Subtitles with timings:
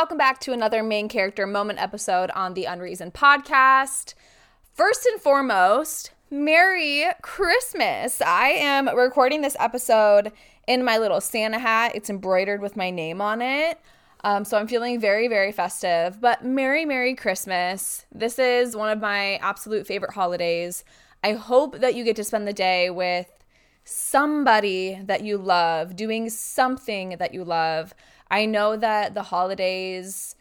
[0.00, 4.14] welcome back to another main character moment episode on the Unreazon podcast.
[4.72, 8.22] First and foremost, Merry Christmas.
[8.22, 10.32] I am recording this episode
[10.66, 11.92] in my little Santa hat.
[11.94, 13.78] It's embroidered with my name on it.
[14.24, 16.18] Um, so I'm feeling very, very festive.
[16.18, 18.06] But Merry, Merry Christmas.
[18.10, 20.82] This is one of my absolute favorite holidays.
[21.22, 23.30] I hope that you get to spend the day with
[23.84, 27.92] somebody that you love, doing something that you love.
[28.30, 30.36] I know that the holidays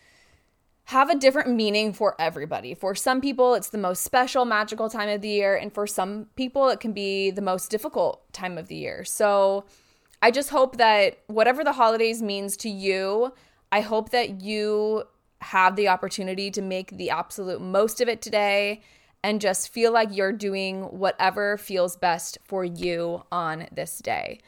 [0.85, 2.73] have a different meaning for everybody.
[2.73, 5.55] For some people, it's the most special, magical time of the year.
[5.55, 9.03] And for some people, it can be the most difficult time of the year.
[9.03, 9.65] So
[10.21, 13.33] I just hope that whatever the holidays means to you,
[13.71, 15.03] I hope that you
[15.41, 18.81] have the opportunity to make the absolute most of it today
[19.23, 24.39] and just feel like you're doing whatever feels best for you on this day.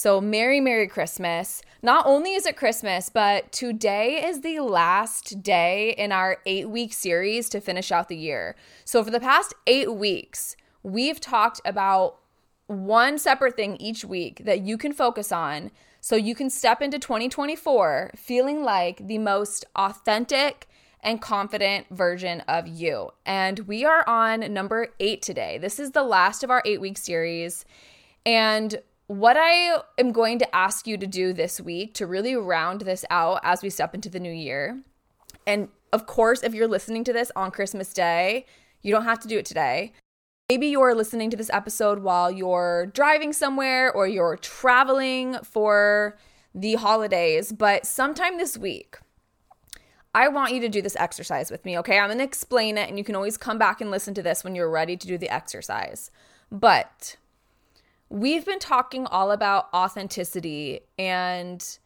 [0.00, 1.60] So, Merry, Merry Christmas.
[1.82, 6.92] Not only is it Christmas, but today is the last day in our eight week
[6.92, 8.54] series to finish out the year.
[8.84, 10.54] So, for the past eight weeks,
[10.84, 12.20] we've talked about
[12.68, 17.00] one separate thing each week that you can focus on so you can step into
[17.00, 20.68] 2024 feeling like the most authentic
[21.00, 23.10] and confident version of you.
[23.26, 25.58] And we are on number eight today.
[25.58, 27.64] This is the last of our eight week series.
[28.24, 32.82] And what I am going to ask you to do this week to really round
[32.82, 34.82] this out as we step into the new year.
[35.46, 38.44] And of course, if you're listening to this on Christmas Day,
[38.82, 39.94] you don't have to do it today.
[40.50, 46.18] Maybe you're listening to this episode while you're driving somewhere or you're traveling for
[46.54, 48.98] the holidays, but sometime this week,
[50.14, 51.98] I want you to do this exercise with me, okay?
[51.98, 54.54] I'm gonna explain it and you can always come back and listen to this when
[54.54, 56.10] you're ready to do the exercise.
[56.50, 57.16] But
[58.10, 61.78] we've been talking all about authenticity and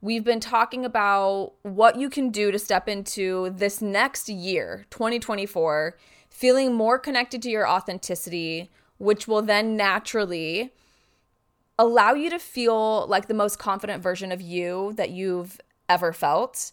[0.00, 5.96] we've been talking about what you can do to step into this next year, 2024,
[6.28, 10.72] feeling more connected to your authenticity, which will then naturally
[11.78, 16.72] allow you to feel like the most confident version of you that you've ever felt.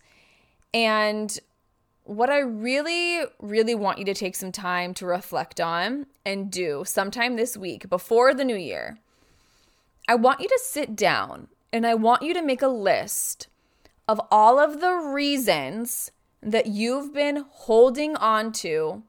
[0.74, 1.38] And
[2.08, 6.84] what I really, really want you to take some time to reflect on and do
[6.86, 8.98] sometime this week before the new year,
[10.08, 13.48] I want you to sit down and I want you to make a list
[14.08, 19.04] of all of the reasons that you've been holding on to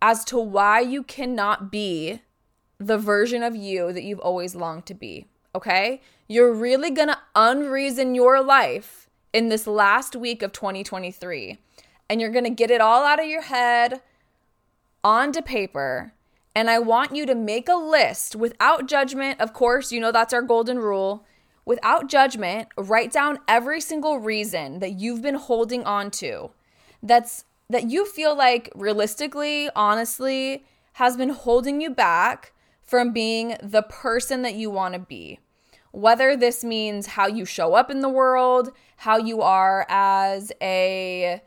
[0.00, 2.22] as to why you cannot be
[2.78, 5.26] the version of you that you've always longed to be.
[5.54, 6.00] Okay?
[6.28, 11.58] You're really gonna unreason your life in this last week of 2023
[12.10, 14.02] and you're going to get it all out of your head
[15.04, 16.12] onto paper.
[16.56, 19.40] And I want you to make a list without judgment.
[19.40, 21.24] Of course, you know that's our golden rule.
[21.64, 26.50] Without judgment, write down every single reason that you've been holding on to
[27.00, 33.82] that's that you feel like realistically, honestly, has been holding you back from being the
[33.82, 35.38] person that you want to be.
[35.92, 41.40] Whether this means how you show up in the world, how you are as a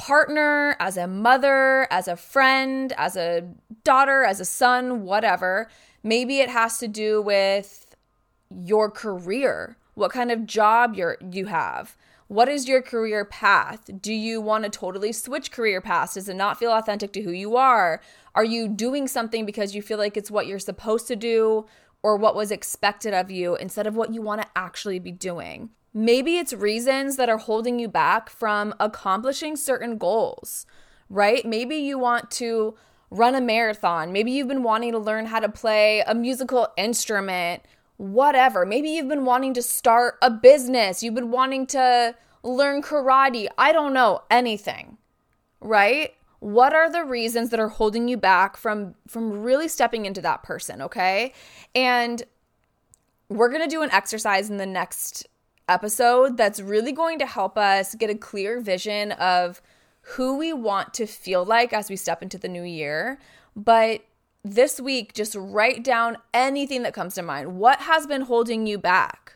[0.00, 3.46] partner, as a mother, as a friend, as a
[3.84, 5.68] daughter, as a son, whatever.
[6.02, 7.94] Maybe it has to do with
[8.50, 11.98] your career, what kind of job you're you have.
[12.28, 13.90] What is your career path?
[14.00, 16.14] Do you want to totally switch career paths?
[16.14, 18.00] Does it not feel authentic to who you are?
[18.34, 21.66] Are you doing something because you feel like it's what you're supposed to do
[22.02, 25.68] or what was expected of you instead of what you want to actually be doing?
[25.92, 30.66] Maybe it's reasons that are holding you back from accomplishing certain goals,
[31.08, 31.44] right?
[31.44, 32.76] Maybe you want to
[33.10, 34.12] run a marathon.
[34.12, 37.64] Maybe you've been wanting to learn how to play a musical instrument,
[37.96, 38.64] whatever.
[38.64, 41.02] Maybe you've been wanting to start a business.
[41.02, 42.14] You've been wanting to
[42.44, 43.48] learn karate.
[43.58, 44.96] I don't know, anything.
[45.60, 46.14] Right?
[46.38, 50.42] What are the reasons that are holding you back from from really stepping into that
[50.42, 51.34] person, okay?
[51.74, 52.22] And
[53.28, 55.26] we're going to do an exercise in the next
[55.70, 59.62] episode that's really going to help us get a clear vision of
[60.02, 63.18] who we want to feel like as we step into the new year.
[63.54, 64.02] But
[64.42, 67.56] this week, just write down anything that comes to mind.
[67.56, 69.34] What has been holding you back?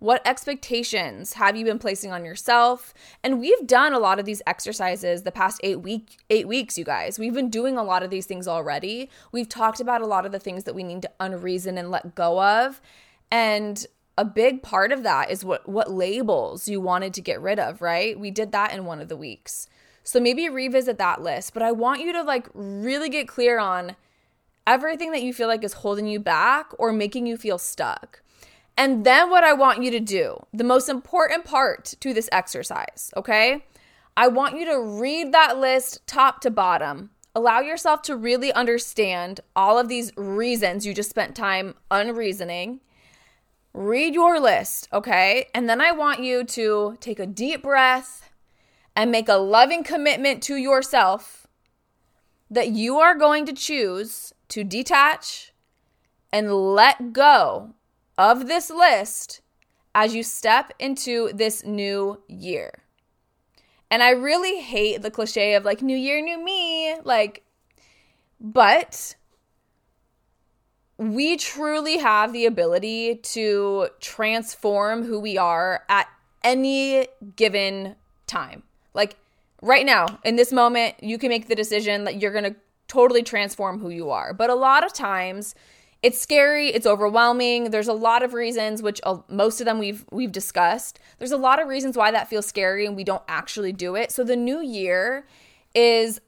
[0.00, 2.92] What expectations have you been placing on yourself?
[3.22, 6.84] And we've done a lot of these exercises the past 8 week 8 weeks, you
[6.84, 7.18] guys.
[7.18, 9.08] We've been doing a lot of these things already.
[9.32, 12.14] We've talked about a lot of the things that we need to unreason and let
[12.14, 12.82] go of.
[13.30, 17.58] And a big part of that is what what labels you wanted to get rid
[17.58, 18.18] of, right?
[18.18, 19.68] We did that in one of the weeks.
[20.02, 23.96] So maybe revisit that list, but I want you to like really get clear on
[24.66, 28.22] everything that you feel like is holding you back or making you feel stuck.
[28.76, 33.12] And then what I want you to do, the most important part to this exercise,
[33.16, 33.64] okay?
[34.16, 37.10] I want you to read that list top to bottom.
[37.34, 42.80] Allow yourself to really understand all of these reasons you just spent time unreasoning.
[43.74, 45.48] Read your list, okay?
[45.52, 48.30] And then I want you to take a deep breath
[48.94, 51.48] and make a loving commitment to yourself
[52.48, 55.52] that you are going to choose to detach
[56.32, 57.74] and let go
[58.16, 59.40] of this list
[59.92, 62.84] as you step into this new year.
[63.90, 66.96] And I really hate the cliche of like, new year, new me.
[67.02, 67.44] Like,
[68.40, 69.16] but
[70.98, 76.08] we truly have the ability to transform who we are at
[76.42, 77.96] any given
[78.26, 78.62] time.
[78.92, 79.16] Like,
[79.60, 82.56] right now, in this moment, you can make the decision that you're going to
[82.86, 84.32] totally transform who you are.
[84.32, 85.54] But a lot of times,
[86.02, 87.70] it's scary, it's overwhelming.
[87.70, 91.00] There's a lot of reasons which uh, most of them we've we've discussed.
[91.18, 94.12] There's a lot of reasons why that feels scary and we don't actually do it.
[94.12, 95.26] So the new year
[95.74, 96.20] is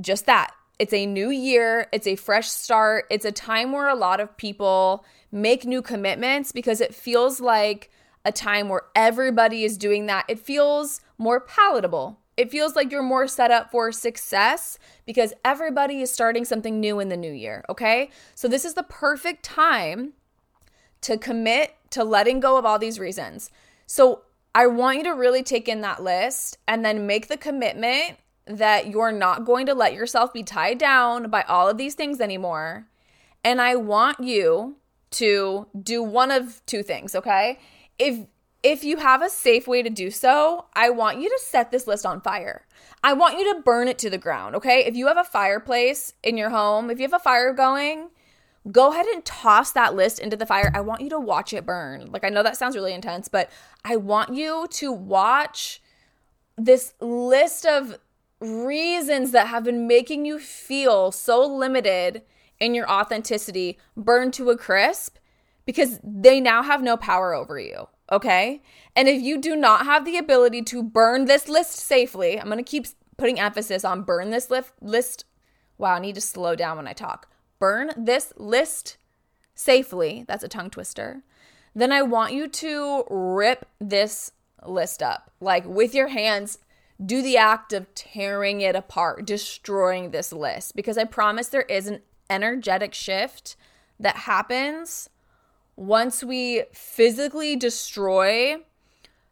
[0.00, 0.52] just that.
[0.78, 3.06] It's a new year, it's a fresh start.
[3.10, 7.90] It's a time where a lot of people make new commitments because it feels like
[8.24, 10.24] a time where everybody is doing that.
[10.28, 12.20] It feels more palatable.
[12.36, 17.00] It feels like you're more set up for success because everybody is starting something new
[17.00, 18.10] in the new year, okay?
[18.36, 20.12] So this is the perfect time
[21.00, 23.50] to commit to letting go of all these reasons.
[23.86, 24.22] So
[24.54, 28.88] I want you to really take in that list and then make the commitment that
[28.88, 32.86] you're not going to let yourself be tied down by all of these things anymore.
[33.44, 34.76] And I want you
[35.12, 37.58] to do one of two things, okay?
[37.98, 38.26] If
[38.64, 41.86] if you have a safe way to do so, I want you to set this
[41.86, 42.66] list on fire.
[43.04, 44.84] I want you to burn it to the ground, okay?
[44.84, 48.08] If you have a fireplace in your home, if you have a fire going,
[48.72, 50.72] go ahead and toss that list into the fire.
[50.74, 52.10] I want you to watch it burn.
[52.10, 53.48] Like, I know that sounds really intense, but
[53.84, 55.80] I want you to watch
[56.56, 57.96] this list of
[58.40, 62.22] reasons that have been making you feel so limited
[62.60, 65.16] in your authenticity burn to a crisp
[65.64, 68.62] because they now have no power over you okay?
[68.96, 72.58] And if you do not have the ability to burn this list safely, I'm going
[72.58, 72.86] to keep
[73.16, 75.24] putting emphasis on burn this list list.
[75.76, 77.28] Wow, I need to slow down when I talk.
[77.58, 78.96] Burn this list
[79.54, 80.24] safely.
[80.26, 81.22] That's a tongue twister.
[81.74, 84.32] Then I want you to rip this
[84.66, 85.30] list up.
[85.40, 86.58] Like with your hands,
[87.04, 91.86] do the act of tearing it apart, destroying this list because I promise there is
[91.86, 93.56] an energetic shift
[94.00, 95.08] that happens
[95.76, 98.56] once we physically destroy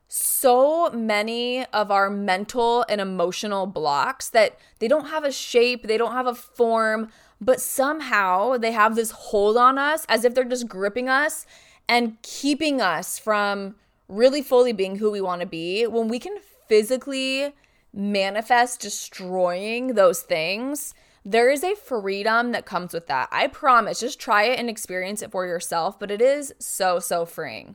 [0.08, 5.98] so many of our mental and emotional blocks that they don't have a shape, they
[5.98, 7.08] don't have a form,
[7.40, 11.46] but somehow they have this hold on us as if they're just gripping us
[11.88, 13.74] and keeping us from
[14.08, 15.84] really fully being who we want to be.
[15.86, 17.54] When we can physically
[17.92, 23.28] manifest destroying those things, there is a freedom that comes with that.
[23.32, 23.98] I promise.
[23.98, 27.74] Just try it and experience it for yourself, but it is so, so freeing.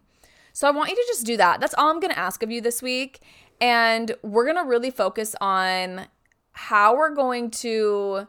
[0.53, 1.59] So I want you to just do that.
[1.59, 3.19] That's all I'm going to ask of you this week.
[3.59, 6.07] And we're going to really focus on
[6.53, 8.27] how we're going to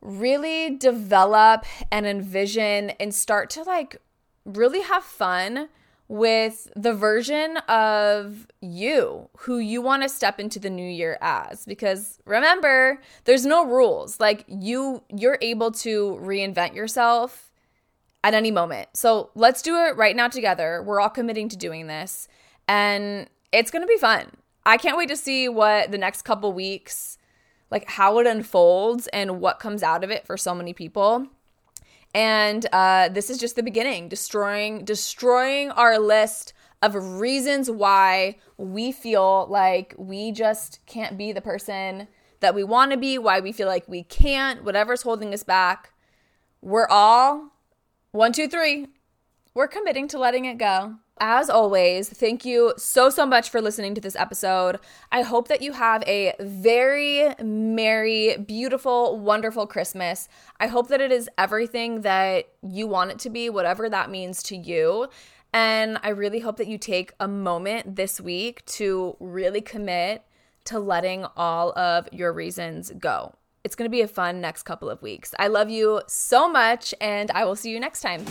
[0.00, 3.96] really develop and envision and start to like
[4.44, 5.68] really have fun
[6.14, 11.64] with the version of you who you want to step into the new year as.
[11.64, 14.20] Because remember there's no rules.
[14.20, 17.50] Like you you're able to reinvent yourself
[18.22, 18.90] at any moment.
[18.94, 20.84] So let's do it right now together.
[20.84, 22.28] We're all committing to doing this.
[22.68, 24.30] And it's going to be fun.
[24.64, 27.18] I can't wait to see what the next couple weeks
[27.72, 31.26] like how it unfolds and what comes out of it for so many people
[32.14, 38.92] and uh, this is just the beginning, destroying destroying our list of reasons why we
[38.92, 42.06] feel like we just can't be the person
[42.40, 45.92] that we want to be, why we feel like we can't, whatever's holding us back.
[46.60, 47.50] We're all
[48.12, 48.86] one, two, three.
[49.56, 50.96] We're committing to letting it go.
[51.20, 54.80] As always, thank you so, so much for listening to this episode.
[55.12, 60.28] I hope that you have a very merry, beautiful, wonderful Christmas.
[60.58, 64.42] I hope that it is everything that you want it to be, whatever that means
[64.44, 65.06] to you.
[65.52, 70.24] And I really hope that you take a moment this week to really commit
[70.64, 73.36] to letting all of your reasons go.
[73.62, 75.32] It's going to be a fun next couple of weeks.
[75.38, 78.24] I love you so much, and I will see you next time.